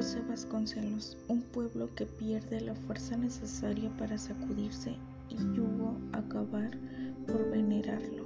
José 0.00 0.22
Vasconcelos, 0.26 1.18
un 1.28 1.42
pueblo 1.42 1.94
que 1.94 2.06
pierde 2.06 2.62
la 2.62 2.74
fuerza 2.74 3.18
necesaria 3.18 3.90
para 3.98 4.16
sacudirse 4.16 4.96
y 5.28 5.36
yugo 5.54 5.94
acabar 6.14 6.70
por 7.26 7.50
venerarlo. 7.50 8.24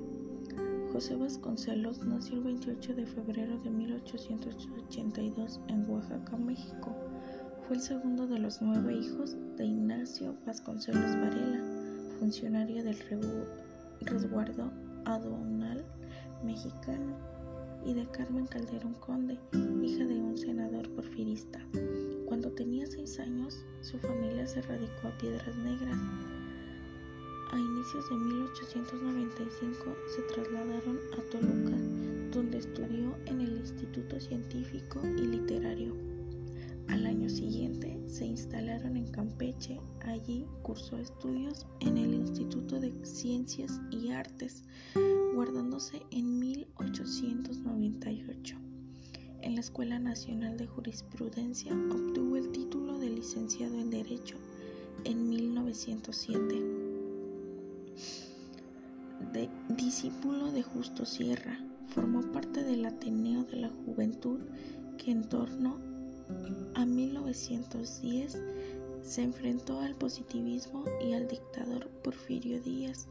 José 0.93 1.17
Vasconcelos 1.17 1.99
nació 2.05 2.37
el 2.37 2.45
28 2.45 2.95
de 2.95 3.07
febrero 3.07 3.59
de 3.65 3.71
1882 3.71 5.61
en 5.67 5.91
Oaxaca, 5.91 6.37
México. 6.37 6.95
Fue 7.67 7.75
el 7.75 7.83
segundo 7.83 8.29
de 8.29 8.39
los 8.39 8.63
nueve 8.63 8.95
hijos 8.95 9.37
de 9.57 9.67
Ignacio 9.67 10.37
Vasconcelos 10.47 11.17
Varela, 11.17 11.61
funcionario 12.21 12.85
del 12.85 12.99
resguardo 14.03 14.71
aduanal 15.07 15.85
mexicano, 16.45 17.17
y 17.85 17.95
de 17.95 18.07
Carmen 18.07 18.47
Calderón 18.47 18.95
Conde, 18.95 19.39
hija 19.83 20.05
de 20.05 20.15
un 20.15 20.37
senador 20.37 20.89
porfirista. 20.91 21.61
Cuando 22.27 22.51
tenía 22.53 22.87
seis 22.87 23.19
años, 23.19 23.65
su 23.83 23.99
familia 23.99 24.47
se 24.47 24.63
radicó 24.63 25.09
a 25.09 25.19
Piedras 25.19 25.57
Negras. 25.57 25.99
A 27.53 27.59
inicios 27.59 28.09
de 28.09 28.17
1895 28.17 29.97
se 30.15 30.23
trasladaron 30.23 30.99
a 31.13 31.23
Toluca, 31.31 31.77
donde 32.33 32.59
estudió 32.59 33.15
en 33.27 33.41
el 33.41 33.59
Instituto 33.59 34.19
Científico 34.19 35.01
y 35.05 35.27
Literario. 35.27 35.95
Al 36.89 37.07
año 37.07 37.29
siguiente 37.29 37.99
se 38.07 38.27
instalaron 38.27 38.97
en 38.97 39.07
Campeche. 39.11 39.81
Allí 40.01 40.47
cursó 40.63 40.97
estudios 40.99 41.67
en 41.81 41.99
el 41.99 42.15
Instituto 42.15 42.81
de 42.81 42.93
Ciencias 43.05 43.81
y 43.91 44.11
Artes, 44.11 44.65
guardándose 45.35 46.07
en 46.13 46.39
1898. 46.39 48.57
En 49.43 49.55
la 49.55 49.61
Escuela 49.61 49.99
Nacional 49.99 50.57
de 50.57 50.67
Jurisprudencia 50.67 51.73
obtuvo 51.73 52.37
el 52.37 52.51
título 52.53 52.99
de 52.99 53.11
licenciado 53.11 53.79
en 53.79 53.91
Derecho 53.91 54.37
en 55.05 55.29
1907. 55.29 56.63
De, 59.33 59.51
discípulo 59.71 60.53
de 60.53 60.63
Justo 60.63 61.05
Sierra, 61.05 61.59
formó 61.89 62.23
parte 62.33 62.63
del 62.63 62.87
Ateneo 62.87 63.45
de 63.45 63.57
la 63.57 63.71
Juventud 63.85 64.39
que 64.99 65.11
en 65.11 65.29
torno 65.29 65.79
a 66.75 66.87
1910 66.87 68.39
se 69.03 69.23
enfrentó 69.23 69.81
al 69.81 69.97
positivismo 69.97 70.85
y 71.05 71.13
al 71.13 71.29
dictador 71.29 71.89
Porfirio 72.03 72.63
Díaz 72.63 73.09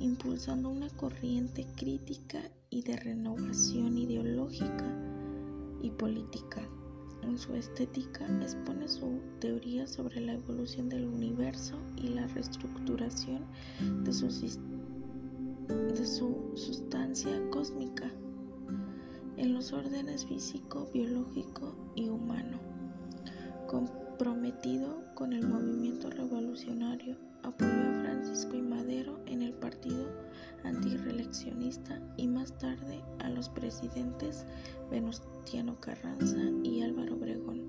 impulsando 0.00 0.68
una 0.68 0.88
corriente 0.90 1.66
crítica 1.76 2.40
y 2.70 2.82
de 2.82 2.96
renovación 2.96 3.98
ideológica 3.98 4.84
y 5.82 5.90
política. 5.90 6.62
En 7.22 7.36
su 7.36 7.54
estética 7.54 8.26
expone 8.40 8.88
su 8.88 9.20
teoría 9.40 9.86
sobre 9.86 10.20
la 10.20 10.34
evolución 10.34 10.88
del 10.88 11.06
universo 11.06 11.76
y 11.96 12.08
la 12.08 12.26
reestructuración 12.28 13.44
de 14.04 14.12
su, 14.12 14.30
sustancia 16.54 17.50
cósmica 17.50 18.10
en 19.36 19.52
los 19.54 19.72
órdenes 19.72 20.26
físico, 20.26 20.88
biológico 20.92 21.74
y 21.94 22.08
humano. 22.08 22.58
Comprometido 23.66 25.04
con 25.14 25.32
el 25.32 25.46
movimiento 25.46 26.10
revolucionario, 26.10 27.16
apoyó 27.42 27.70
a 27.70 28.02
Francisco 28.02 28.56
y 28.56 28.62
Madero 28.62 29.18
en 29.26 29.42
el 29.42 29.52
partido 29.54 30.06
antireeleccionista 30.64 32.00
y 32.16 32.26
más 32.26 32.56
tarde 32.58 33.02
a 33.20 33.30
los 33.30 33.48
presidentes 33.48 34.44
Venustiano 34.90 35.78
Carranza 35.80 36.40
y 36.62 36.82
Álvaro 36.82 37.14
Obregón. 37.14 37.62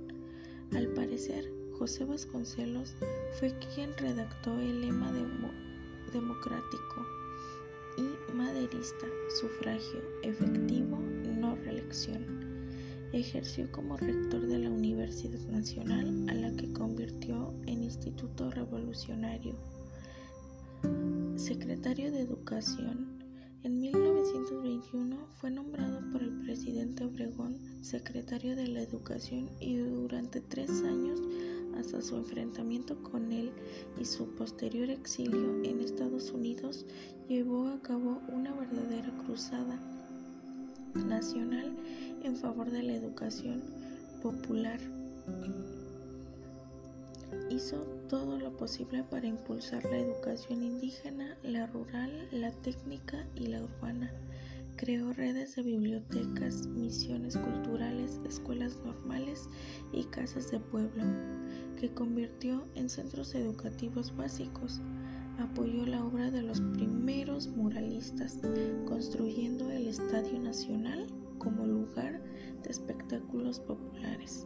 Al 0.74 0.88
parecer, 0.90 1.46
José 1.78 2.06
Vasconcelos 2.06 2.94
fue 3.40 3.54
quien 3.74 3.96
redactó 3.98 4.54
el 4.60 4.82
lema 4.82 5.12
democrático 6.12 7.06
y 7.98 8.34
maderista, 8.34 9.08
sufragio 9.40 10.02
efectivo, 10.24 11.00
no 11.40 11.56
reelección. 11.56 12.26
Ejerció 13.12 13.72
como 13.72 13.98
rector 13.98 14.46
de 14.46 14.60
la 14.60 14.70
Universidad 14.70 15.40
Nacional, 15.50 16.26
a 16.30 16.34
la 16.34 16.52
que 16.56 16.72
Secretario 21.38 22.12
de 22.12 22.20
Educación. 22.20 23.24
En 23.64 23.80
1921 23.80 25.16
fue 25.40 25.52
nombrado 25.52 26.02
por 26.12 26.22
el 26.22 26.42
presidente 26.42 27.06
Obregón 27.06 27.58
secretario 27.82 28.58
de 28.58 28.68
la 28.68 28.82
Educación 28.82 29.50
y 29.62 29.78
durante 29.78 30.42
tres 30.42 30.70
años 30.84 31.22
hasta 31.80 32.02
su 32.02 32.18
enfrentamiento 32.18 33.02
con 33.02 33.32
él 33.32 33.54
y 33.98 34.04
su 34.04 34.36
posterior 34.36 34.90
exilio 34.90 35.64
en 35.64 35.80
Estados 35.80 36.32
Unidos, 36.32 36.86
llevó 37.30 37.68
a 37.70 37.82
cabo 37.82 38.22
una 38.28 38.54
verdadera 38.54 39.12
cruzada 39.26 39.80
nacional 40.94 41.74
en 42.24 42.36
favor 42.36 42.70
de 42.70 42.84
la 42.84 42.96
educación 42.96 43.64
popular. 44.22 44.82
Hizo 47.50 47.78
todo 48.08 48.38
lo 48.38 48.56
posible 48.56 49.04
para 49.04 49.26
impulsar 49.26 49.84
la 49.86 49.98
educación 49.98 50.64
indígena, 50.64 51.36
la 51.42 51.66
rural, 51.66 52.28
la 52.32 52.52
técnica 52.52 53.28
y 53.34 53.48
la 53.48 53.64
urbana. 53.64 54.14
Creó 54.76 55.12
redes 55.14 55.56
de 55.56 55.64
bibliotecas, 55.64 56.68
misiones 56.68 57.36
culturales, 57.36 58.20
escuelas 58.30 58.78
normales 58.86 59.50
y 59.92 60.04
casas 60.04 60.52
de 60.52 60.60
pueblo, 60.60 61.04
que 61.80 61.92
convirtió 61.92 62.68
en 62.76 62.88
centros 62.88 63.34
educativos 63.34 64.16
básicos. 64.16 64.80
Apoyó 65.40 65.88
la 65.88 66.06
obra 66.06 66.30
de 66.30 66.44
los 66.44 66.62
primeros 66.62 67.48
muralistas, 67.48 68.38
construyendo 68.86 69.72
el 69.72 69.88
Estadio 69.88 70.40
Nacional 70.40 71.08
como 71.40 71.66
lugar 71.66 72.22
de 72.62 72.70
espectáculos 72.70 73.60
populares. 73.60 74.46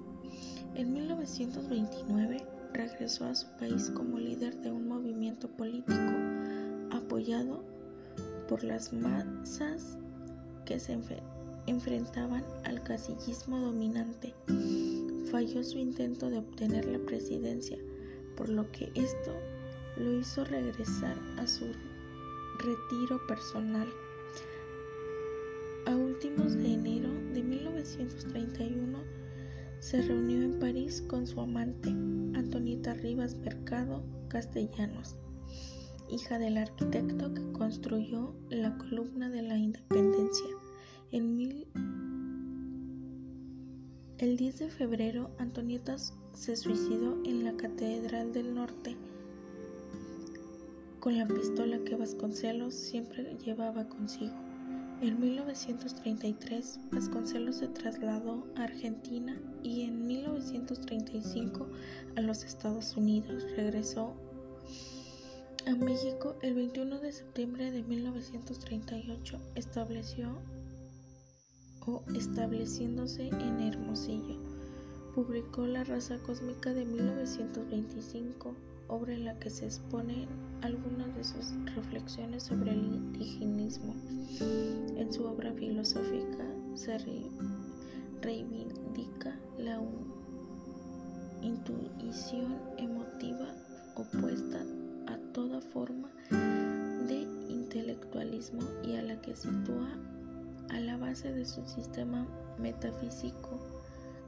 En 0.75 0.93
1929 0.93 2.52
regresó 2.73 3.25
a 3.25 3.35
su 3.35 3.47
país 3.57 3.91
como 3.95 4.19
líder 4.19 4.55
de 4.61 4.71
un 4.71 4.87
movimiento 4.87 5.47
político 5.47 6.11
apoyado 6.91 7.63
por 8.49 8.63
las 8.63 8.91
masas 8.91 9.97
que 10.65 10.79
se 10.79 10.97
enfrentaban 11.67 12.43
al 12.63 12.81
casillismo 12.83 13.59
dominante. 13.59 14.33
Falló 15.31 15.63
su 15.63 15.77
intento 15.77 16.29
de 16.29 16.39
obtener 16.39 16.85
la 16.85 16.99
presidencia, 16.99 17.77
por 18.35 18.49
lo 18.49 18.69
que 18.71 18.91
esto 18.95 19.33
lo 19.97 20.19
hizo 20.19 20.43
regresar 20.45 21.15
a 21.37 21.47
su 21.47 21.65
retiro 22.59 23.25
personal. 23.27 23.87
A 25.85 25.95
últimos 25.95 26.53
de 26.55 26.73
enero 26.73 27.09
de 27.33 27.43
1931 27.43 29.22
se 29.83 30.01
reunió 30.01 30.41
en 30.41 30.59
París 30.59 31.03
con 31.09 31.27
su 31.27 31.41
amante, 31.41 31.89
Antonieta 31.89 32.93
Rivas 32.93 33.35
Mercado 33.35 34.01
Castellanos, 34.29 35.17
hija 36.09 36.39
del 36.39 36.57
arquitecto 36.57 37.33
que 37.33 37.51
construyó 37.51 38.33
la 38.49 38.77
columna 38.77 39.29
de 39.29 39.41
la 39.41 39.57
independencia. 39.57 40.47
En. 41.11 41.65
El 44.19 44.37
10 44.37 44.59
de 44.59 44.69
febrero, 44.69 45.31
Antonieta 45.37 45.97
se 45.97 46.55
suicidó 46.55 47.21
en 47.25 47.43
la 47.43 47.53
Catedral 47.57 48.31
del 48.31 48.55
Norte 48.55 48.95
con 51.01 51.17
la 51.17 51.27
pistola 51.27 51.77
que 51.83 51.97
Vasconcelos 51.97 52.73
siempre 52.73 53.35
llevaba 53.43 53.89
consigo. 53.89 54.42
En 55.01 55.19
1933 55.19 56.79
Vasconcelos 56.91 57.57
se 57.57 57.67
trasladó 57.67 58.47
a 58.55 58.63
Argentina 58.63 59.37
y 59.61 59.81
en 59.81 60.07
1935 60.07 61.67
a 62.15 62.21
los 62.21 62.43
Estados 62.43 62.95
Unidos. 62.95 63.43
Regresó 63.55 64.13
a 65.67 65.75
México 65.75 66.35
el 66.41 66.53
21 66.55 66.99
de 66.99 67.11
septiembre 67.11 67.71
de 67.71 67.83
1938. 67.83 69.39
Estableció 69.55 70.37
o 71.85 72.03
estableciéndose 72.15 73.27
en 73.27 73.59
Hermosillo. 73.59 74.37
Publicó 75.15 75.67
La 75.67 75.83
raza 75.83 76.17
cósmica 76.19 76.73
de 76.73 76.85
1925 76.85 78.55
obra 78.87 79.13
en 79.13 79.25
la 79.25 79.39
que 79.39 79.49
se 79.49 79.65
exponen 79.65 80.27
algunas 80.61 81.15
de 81.15 81.23
sus 81.23 81.53
reflexiones 81.75 82.43
sobre 82.43 82.71
el 82.71 82.85
indigenismo. 82.85 83.95
En 85.03 85.11
su 85.11 85.25
obra 85.25 85.51
filosófica 85.51 86.45
se 86.75 86.97
reivindica 88.21 89.37
la 89.57 89.81
intuición 91.41 92.57
emotiva 92.77 93.53
opuesta 93.95 94.63
a 95.07 95.17
toda 95.33 95.59
forma 95.59 96.09
de 96.29 97.27
intelectualismo 97.49 98.61
y 98.81 98.95
a 98.95 99.01
la 99.01 99.21
que 99.21 99.35
sitúa 99.35 99.89
a 100.69 100.79
la 100.79 100.95
base 100.95 101.33
de 101.33 101.45
su 101.45 101.67
sistema 101.67 102.25
metafísico. 102.57 103.59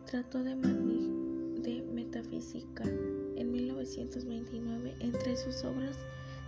Trató 0.05 0.43
de 0.43 0.55
de 0.55 1.83
metafísica 1.93 2.83
en 2.83 3.49
1929. 3.49 4.93
Entre 4.99 5.37
sus 5.37 5.63
obras 5.63 5.95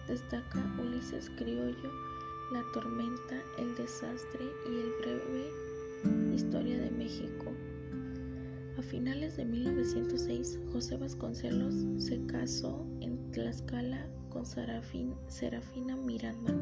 destaca 0.09 0.59
Ulises 0.81 1.31
Criollo, 1.37 2.06
La 2.49 2.63
tormenta, 2.71 3.35
El 3.57 3.75
desastre 3.75 4.45
y 4.65 4.79
El 4.79 4.91
breve 5.01 6.33
Historia 6.33 6.79
de 6.79 6.89
México. 6.91 7.51
A 8.77 8.81
finales 8.81 9.35
de 9.35 9.43
1906, 9.43 10.57
José 10.71 10.95
Vasconcelos 10.95 11.73
se 11.97 12.25
casó 12.25 12.87
en 13.01 13.31
Tlaxcala 13.31 14.07
con 14.29 14.45
Serafina 14.45 15.97
Miranda. 15.97 16.55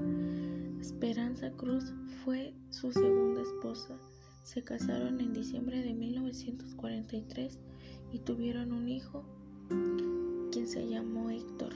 Esperanza 0.82 1.52
Cruz 1.52 1.94
fue 2.24 2.56
su 2.72 2.92
segunda 2.92 3.44
esposa. 3.44 3.96
Se 4.42 4.64
casaron 4.64 5.22
en 5.22 5.34
diciembre 5.34 5.84
de 5.84 5.94
1943 5.94 7.60
y 8.12 8.20
tuvieron 8.20 8.74
un 8.74 8.90
hijo, 8.90 9.24
quien 10.52 10.68
se 10.68 10.88
llamó 10.88 11.30
Héctor. 11.30 11.74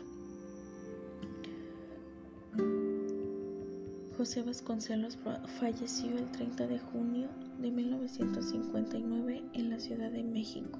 José 4.19 4.41
Vasconcelos 4.41 5.17
falleció 5.61 6.09
el 6.17 6.29
30 6.31 6.67
de 6.67 6.77
junio 6.77 7.29
de 7.61 7.71
1959 7.71 9.43
en 9.53 9.69
la 9.69 9.79
Ciudad 9.79 10.11
de 10.11 10.25
México. 10.25 10.79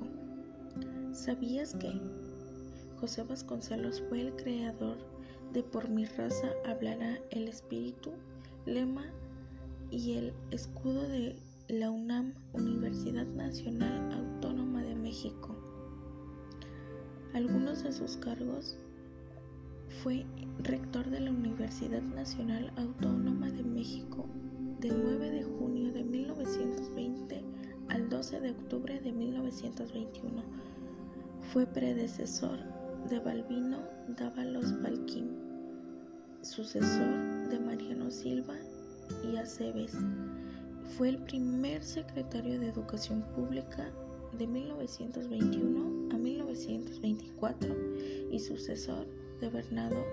¿Sabías 1.14 1.74
que 1.76 1.90
José 3.00 3.24
Vasconcelos 3.24 4.04
fue 4.10 4.20
el 4.20 4.36
creador 4.36 4.98
de 5.54 5.64
Por 5.64 5.88
mi 5.88 6.04
raza 6.04 6.50
hablará 6.68 7.18
el 7.30 7.48
espíritu, 7.48 8.12
lema 8.66 9.06
y 9.90 10.18
el 10.18 10.34
escudo 10.52 11.08
de 11.08 11.38
la 11.70 11.92
UNAM, 11.92 12.34
Universidad 12.52 13.26
Nacional 13.26 14.12
Autónoma 14.12 14.84
de 14.84 14.96
México? 14.96 15.56
Algunos 17.34 17.84
de 17.86 17.94
sus 17.94 18.18
cargos 18.18 18.78
fue 19.90 20.26
rector 20.60 21.10
de 21.10 21.20
la 21.20 21.32
Universidad 21.32 22.02
Nacional 22.02 22.72
Autónoma 22.78 23.50
de 23.50 23.64
México 23.64 24.26
del 24.80 24.94
9 25.04 25.32
de 25.32 25.44
junio 25.44 25.92
de 25.92 26.04
1920 26.04 27.44
al 27.90 28.08
12 28.08 28.40
de 28.40 28.52
octubre 28.52 29.00
de 29.00 29.12
1921. 29.12 30.44
Fue 31.52 31.66
predecesor 31.66 32.60
de 33.10 33.20
Balbino 33.20 33.80
Dávalos 34.18 34.82
Balquín, 34.82 35.36
sucesor 36.44 37.50
de 37.50 37.60
Mariano 37.60 38.12
Silva 38.12 38.56
y 39.32 39.38
Aceves. 39.38 39.98
Fue 40.98 41.10
el 41.10 41.18
primer 41.24 41.84
secretario 41.84 42.60
de 42.60 42.70
Educación 42.70 43.24
Pública 43.36 43.92
de 44.38 44.48
1921 44.48 46.14
a 46.14 46.18
1924 46.18 47.76
y 48.32 48.40
sucesor 48.40 49.19
de 49.40 49.50
Bernardo 49.50 50.04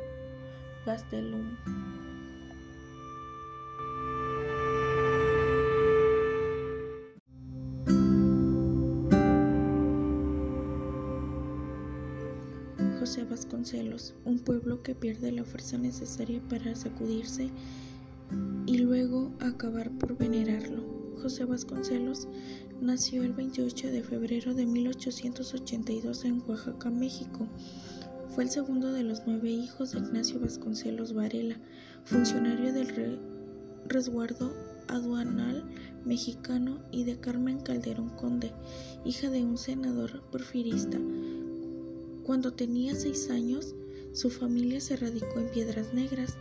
Gastelum. 0.85 1.57
José 12.99 13.25
Vasconcelos, 13.25 14.15
un 14.25 14.39
pueblo 14.41 14.83
que 14.83 14.95
pierde 14.95 15.31
la 15.31 15.45
fuerza 15.45 15.79
necesaria 15.79 16.41
para 16.49 16.75
sacudirse 16.75 17.51
y 18.67 18.79
luego 18.79 19.33
acabar 19.41 19.91
por 19.99 20.17
venerarlo. 20.17 20.83
José 21.23 21.45
Vasconcelos 21.45 22.29
nació 22.81 23.23
el 23.23 23.33
28 23.33 23.89
de 23.89 24.03
febrero 24.03 24.55
de 24.55 24.67
1882 24.67 26.25
en 26.25 26.43
Oaxaca, 26.47 26.91
México. 26.91 27.49
Fue 28.37 28.45
el 28.45 28.51
segundo 28.51 28.93
de 28.93 29.03
los 29.03 29.23
nueve 29.25 29.49
hijos 29.49 29.93
de 29.93 29.99
Ignacio 29.99 30.39
Vasconcelos 30.39 31.15
Varela, 31.15 31.57
funcionario 32.05 32.71
del 32.75 33.19
resguardo 33.87 34.53
aduanal 34.89 35.65
mexicano, 36.05 36.83
y 36.93 37.05
de 37.05 37.19
Carmen 37.19 37.61
Calderón 37.61 38.11
Conde, 38.11 38.53
hija 39.07 39.31
de 39.31 39.43
un 39.43 39.57
senador 39.57 40.23
porfirista. 40.31 40.99
Cuando 42.25 42.53
tenía 42.53 42.95
seis 42.95 43.31
años, 43.31 43.75
su 44.13 44.29
familia 44.29 44.83
se 44.83 44.97
radicó 44.97 45.41
en 45.41 45.49
Piedras 45.49 45.95
Negras. 45.95 46.37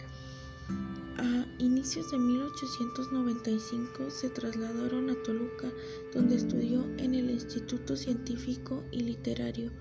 A 1.17 1.45
inicios 1.59 2.11
de 2.11 2.17
1895 2.17 4.09
se 4.09 4.29
trasladaron 4.29 5.09
a 5.09 5.15
Toluca, 5.23 5.71
donde 6.13 6.35
estudió 6.35 6.83
en 6.97 7.15
el 7.15 7.29
Instituto 7.29 7.95
Científico 7.95 8.83
y 8.91 8.99
Literario. 8.99 9.71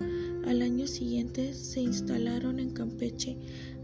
Al 0.45 0.61
año 0.61 0.87
siguiente 0.87 1.53
se 1.53 1.81
instalaron 1.81 2.59
en 2.59 2.71
Campeche. 2.71 3.37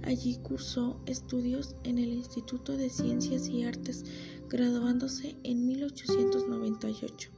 Allí 0.03 0.37
cursó 0.37 1.01
estudios 1.05 1.75
en 1.83 1.97
el 1.97 2.13
Instituto 2.13 2.77
de 2.77 2.89
Ciencias 2.89 3.49
y 3.49 3.63
Artes, 3.63 4.05
graduándose 4.47 5.35
en 5.43 5.67
1898. 5.67 7.31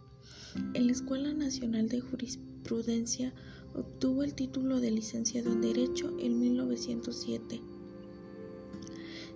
En 0.75 0.85
la 0.85 0.91
Escuela 0.91 1.33
Nacional 1.33 1.89
de 1.89 2.01
Jurisprudencia 2.01 3.33
obtuvo 3.73 4.21
el 4.21 4.35
título 4.35 4.79
de 4.79 4.91
licenciado 4.91 5.51
en 5.51 5.61
Derecho 5.61 6.15
en 6.19 6.39
1907 6.39 7.61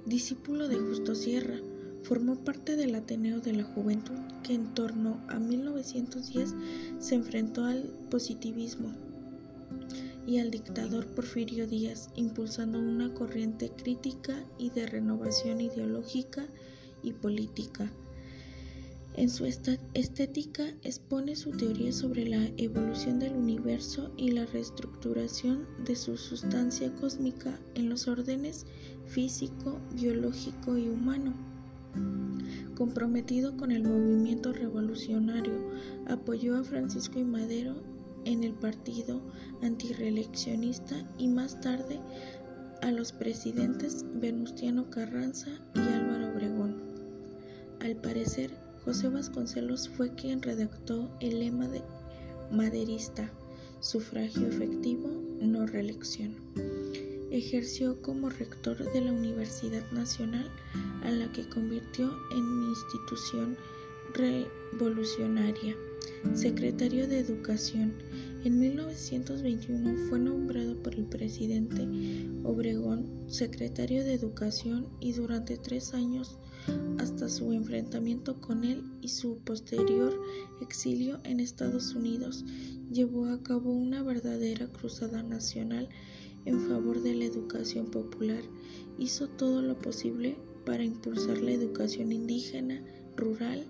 discípulo 0.07 0.69
de 0.69 0.77
Justo 0.77 1.15
Sierra, 1.15 1.59
formó 2.04 2.36
parte 2.38 2.77
del 2.77 2.95
Ateneo 2.95 3.42
de 3.42 3.51
la 3.51 3.65
Juventud 3.65 4.15
que 4.42 4.54
en 4.54 4.74
torno 4.74 5.21
a 5.27 5.38
1910 5.38 6.56
se 7.00 7.15
enfrentó 7.15 7.65
al 7.65 7.83
positivismo 8.09 8.94
y 10.25 10.39
al 10.39 10.51
dictador 10.51 11.07
Porfirio 11.07 11.68
Díaz, 11.68 12.09
impulsando 12.15 12.80
una 12.80 13.13
corriente 13.13 13.69
crítica 13.69 14.45
y 14.57 14.69
de 14.69 14.86
renovación 14.86 15.59
ideológica 15.59 16.48
y 17.03 17.12
política. 17.13 17.92
En 19.15 19.30
su 19.30 19.45
estética 19.45 20.68
expone 20.83 21.36
su 21.36 21.51
teoría 21.51 21.92
sobre 21.92 22.27
la 22.27 22.51
evolución 22.57 23.19
del 23.19 23.33
universo 23.33 24.12
y 24.15 24.31
la 24.31 24.45
reestructuración 24.45 25.65
de 25.86 25.95
su 25.95 26.18
sustancia 26.18 26.94
cósmica 26.94 27.60
en 27.74 27.89
los 27.89 28.07
órdenes 28.07 28.68
físico, 29.07 29.80
biológico 29.94 30.77
y 30.77 30.89
humano. 30.89 31.33
Comprometido 32.75 33.57
con 33.57 33.71
el 33.71 33.83
movimiento 33.83 34.54
revolucionario, 34.54 35.72
apoyó 36.08 36.58
a 36.58 36.63
Francisco 36.63 37.20
I. 37.20 37.24
Madero 37.24 37.75
en 38.25 38.43
el 38.43 38.53
partido 38.53 39.22
antireeleccionista 39.62 40.96
y 41.17 41.27
más 41.27 41.60
tarde 41.62 42.00
a 42.81 42.91
los 42.91 43.12
presidentes 43.12 44.05
Venustiano 44.15 44.89
Carranza 44.89 45.50
y 45.74 45.79
Álvaro 45.79 46.34
Obregón. 46.34 46.75
Al 47.79 47.96
parecer, 47.96 48.51
José 48.84 49.10
Vasconcelos 49.10 49.89
fue 49.89 50.13
quien 50.13 50.41
redactó 50.41 51.10
el 51.20 51.39
lema 51.39 51.67
de 51.67 51.81
maderista, 52.51 53.31
sufragio 53.79 54.48
efectivo, 54.48 55.10
no 55.41 55.65
reelección. 55.65 56.36
Ejerció 57.31 58.01
como 58.01 58.29
rector 58.29 58.77
de 58.93 59.01
la 59.01 59.12
Universidad 59.12 59.89
Nacional, 59.91 60.50
a 61.03 61.12
la 61.12 61.31
que 61.31 61.48
convirtió 61.50 62.15
en 62.31 62.63
institución 62.69 63.57
revolucionaria. 64.13 65.75
Secretario 66.34 67.07
de 67.07 67.19
Educación. 67.19 67.93
En 68.43 68.60
1921 68.60 70.07
fue 70.07 70.19
nombrado 70.19 70.81
por 70.81 70.96
el 70.96 71.05
presidente 71.05 71.88
Obregón 72.43 73.17
secretario 73.27 74.03
de 74.03 74.13
Educación 74.13 74.88
y 75.01 75.12
durante 75.13 75.57
tres 75.57 75.93
años 75.93 76.38
hasta 76.98 77.29
su 77.29 77.51
enfrentamiento 77.53 78.39
con 78.41 78.63
él 78.63 78.84
y 79.01 79.10
su 79.10 79.38
posterior 79.39 80.19
exilio 80.62 81.19
en 81.24 81.39
Estados 81.39 81.93
Unidos, 81.93 82.46
llevó 82.91 83.27
a 83.27 83.41
cabo 83.43 83.72
una 83.72 84.03
verdadera 84.03 84.67
cruzada 84.67 85.24
nacional 85.24 85.89
en 86.48 86.62
favor 86.68 87.01
de 87.01 87.13
la 87.13 87.25
educación 87.25 87.88
popular. 87.88 88.42
Hizo 88.98 89.27
todo 89.27 89.62
lo 89.62 89.77
posible 89.77 90.38
para 90.66 90.84
impulsar 90.84 91.38
la 91.39 91.51
educación 91.51 92.12
indígena, 92.12 92.82
rural, 93.16 93.66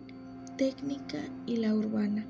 técnica 0.57 1.19
y 1.45 1.57
la 1.57 1.75
urbana. 1.75 2.27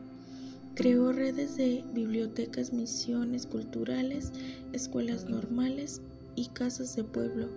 Creó 0.76 1.12
redes 1.12 1.58
de 1.58 1.84
bibliotecas, 1.94 2.72
misiones 2.72 3.46
culturales, 3.46 4.32
escuelas 4.74 5.30
normales 5.30 6.02
y 6.36 6.48
casas 6.48 6.96
de 6.96 7.04
pueblo 7.04 7.50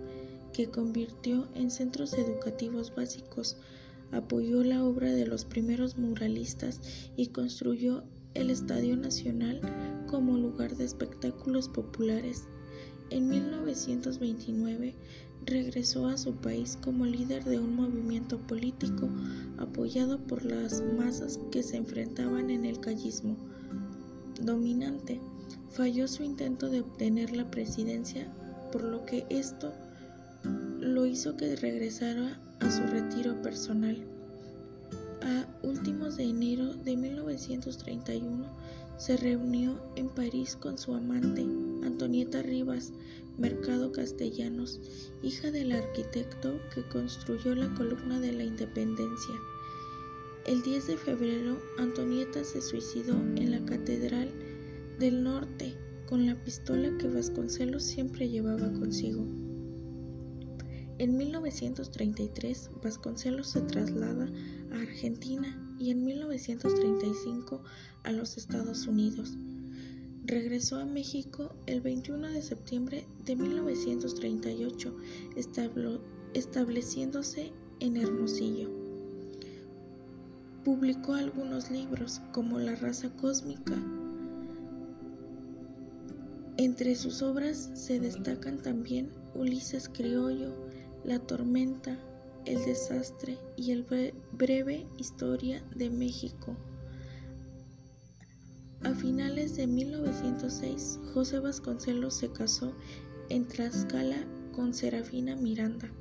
que 0.53 0.69
convirtió 0.69 1.47
en 1.55 1.71
centros 1.71 2.13
educativos 2.13 2.93
básicos, 2.95 3.57
apoyó 4.11 4.63
la 4.63 4.83
obra 4.83 5.11
de 5.11 5.25
los 5.25 5.45
primeros 5.45 5.97
muralistas 5.97 6.81
y 7.15 7.27
construyó 7.27 8.03
el 8.33 8.49
Estadio 8.49 8.97
Nacional 8.97 9.61
como 10.07 10.37
lugar 10.37 10.75
de 10.75 10.85
espectáculos 10.85 11.69
populares. 11.69 12.47
En 13.11 13.27
1929 13.27 14.95
regresó 15.45 16.07
a 16.07 16.17
su 16.17 16.33
país 16.35 16.77
como 16.81 17.05
líder 17.05 17.43
de 17.43 17.59
un 17.59 17.75
movimiento 17.75 18.37
político 18.39 19.09
apoyado 19.57 20.17
por 20.17 20.45
las 20.45 20.81
masas 20.97 21.37
que 21.51 21.61
se 21.61 21.75
enfrentaban 21.75 22.49
en 22.49 22.63
el 22.63 22.79
callismo 22.79 23.35
dominante. 24.41 25.19
Falló 25.71 26.07
su 26.07 26.23
intento 26.23 26.69
de 26.69 26.79
obtener 26.79 27.35
la 27.35 27.51
presidencia, 27.51 28.31
por 28.71 28.85
lo 28.85 29.05
que 29.05 29.25
esto 29.29 29.73
lo 30.79 31.05
hizo 31.05 31.35
que 31.35 31.57
regresara 31.57 32.39
a 32.61 32.71
su 32.71 32.83
retiro 32.83 33.41
personal. 33.41 33.97
A 35.21 35.45
últimos 35.67 36.15
de 36.15 36.23
enero 36.23 36.73
de 36.75 36.95
1931 36.95 38.45
se 39.01 39.17
reunió 39.17 39.81
en 39.95 40.09
París 40.09 40.55
con 40.55 40.77
su 40.77 40.93
amante, 40.93 41.41
Antonieta 41.83 42.43
Rivas 42.43 42.93
Mercado 43.39 43.91
Castellanos, 43.91 44.79
hija 45.23 45.49
del 45.49 45.71
arquitecto 45.71 46.59
que 46.71 46.83
construyó 46.83 47.55
la 47.55 47.73
columna 47.73 48.19
de 48.19 48.31
la 48.31 48.43
Independencia. 48.43 49.33
El 50.45 50.61
10 50.61 50.85
de 50.85 50.97
febrero, 50.97 51.57
Antonieta 51.79 52.43
se 52.43 52.61
suicidó 52.61 53.15
en 53.15 53.49
la 53.49 53.65
Catedral 53.65 54.31
del 54.99 55.23
Norte 55.23 55.73
con 56.05 56.27
la 56.27 56.35
pistola 56.43 56.95
que 56.99 57.07
Vasconcelos 57.07 57.81
siempre 57.81 58.29
llevaba 58.29 58.71
consigo. 58.71 59.25
En 60.99 61.17
1933 61.17 62.69
Vasconcelos 62.83 63.47
se 63.49 63.61
traslada 63.61 64.31
a 64.71 64.75
Argentina 64.79 65.70
y 65.81 65.89
en 65.89 66.03
1935 66.03 67.63
a 68.03 68.11
los 68.11 68.37
Estados 68.37 68.85
Unidos. 68.85 69.35
Regresó 70.23 70.77
a 70.77 70.85
México 70.85 71.55
el 71.65 71.81
21 71.81 72.29
de 72.29 72.43
septiembre 72.43 73.07
de 73.25 73.35
1938, 73.35 74.95
estableciéndose 76.35 77.51
en 77.79 77.97
Hermosillo. 77.97 78.69
Publicó 80.63 81.15
algunos 81.15 81.71
libros 81.71 82.21
como 82.31 82.59
La 82.59 82.75
raza 82.75 83.09
cósmica. 83.15 83.73
Entre 86.57 86.95
sus 86.95 87.23
obras 87.23 87.71
se 87.73 87.99
destacan 87.99 88.61
también 88.61 89.09
Ulises 89.33 89.89
Criollo, 89.89 90.53
La 91.03 91.17
tormenta, 91.17 91.97
El 92.45 92.65
desastre 92.65 93.37
y 93.55 93.71
el 93.71 93.85
breve 94.31 94.87
historia 94.97 95.63
de 95.75 95.89
México. 95.89 96.57
A 98.83 98.95
finales 98.95 99.55
de 99.55 99.67
1906, 99.67 100.99
José 101.13 101.39
Vasconcelos 101.39 102.15
se 102.15 102.31
casó 102.31 102.73
en 103.29 103.47
Tlaxcala 103.47 104.25
con 104.53 104.73
Serafina 104.73 105.35
Miranda. 105.35 105.91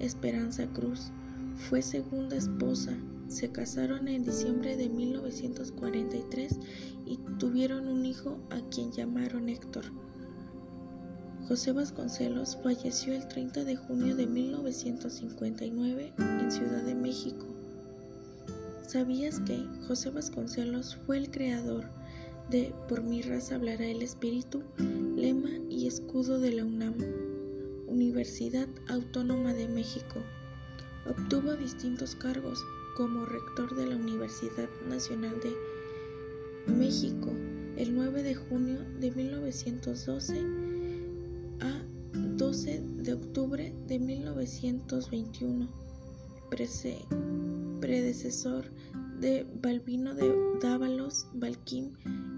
Esperanza 0.00 0.66
Cruz 0.72 1.12
fue 1.54 1.82
segunda 1.82 2.36
esposa. 2.36 2.98
Se 3.28 3.52
casaron 3.52 4.08
en 4.08 4.24
diciembre 4.24 4.76
de 4.76 4.88
1943 4.88 6.58
y 7.06 7.18
tuvieron 7.38 7.86
un 7.86 8.04
hijo 8.04 8.40
a 8.50 8.60
quien 8.70 8.90
llamaron 8.90 9.48
Héctor. 9.48 9.84
José 11.48 11.72
Vasconcelos 11.72 12.56
falleció 12.62 13.12
el 13.12 13.28
30 13.28 13.64
de 13.64 13.76
junio 13.76 14.16
de 14.16 14.26
1959 14.26 16.14
en 16.16 16.50
Ciudad 16.50 16.82
de 16.82 16.94
México. 16.94 17.44
¿Sabías 18.86 19.40
que 19.40 19.62
José 19.86 20.08
Vasconcelos 20.08 20.96
fue 21.04 21.18
el 21.18 21.30
creador 21.30 21.84
de 22.48 22.74
Por 22.88 23.02
mi 23.02 23.20
raza 23.20 23.56
hablará 23.56 23.84
el 23.84 24.00
espíritu, 24.00 24.62
lema 25.16 25.50
y 25.68 25.86
escudo 25.86 26.40
de 26.40 26.52
la 26.52 26.64
UNAM, 26.64 26.94
Universidad 27.88 28.68
Autónoma 28.88 29.52
de 29.52 29.68
México? 29.68 30.22
Obtuvo 31.06 31.56
distintos 31.56 32.14
cargos 32.14 32.58
como 32.96 33.26
rector 33.26 33.76
de 33.76 33.86
la 33.86 33.96
Universidad 33.96 34.70
Nacional 34.88 35.38
de 35.40 36.72
México 36.72 37.30
el 37.76 37.94
9 37.94 38.22
de 38.22 38.34
junio 38.34 38.78
de 38.98 39.10
1912 39.10 40.63
12 42.36 42.82
de 42.98 43.12
octubre 43.12 43.72
de 43.86 43.98
1921, 43.98 45.68
predecesor 47.80 48.70
de 49.20 49.46
Balbino 49.62 50.14
de 50.14 50.34
Dávalos 50.60 51.26
Balquín 51.34 51.92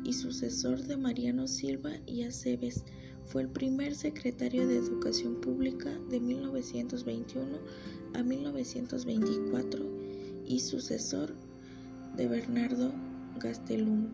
y 0.04 0.12
sucesor 0.12 0.82
de 0.82 0.96
Mariano 0.96 1.48
Silva 1.48 1.92
y 2.06 2.22
Aceves. 2.22 2.84
Fue 3.24 3.42
el 3.42 3.48
primer 3.48 3.94
secretario 3.94 4.68
de 4.68 4.76
Educación 4.76 5.40
Pública 5.40 5.90
de 6.10 6.20
1921 6.20 7.58
a 8.14 8.22
1924 8.22 9.84
y 10.46 10.60
sucesor 10.60 11.34
de 12.16 12.28
Bernardo 12.28 12.92
Gastelum. 13.40 14.08